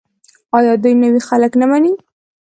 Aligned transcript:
آیا 0.57 0.73
دوی 0.83 0.93
نوي 1.03 1.21
خلک 1.29 1.51
نه 1.61 1.65
مني؟ 1.71 1.93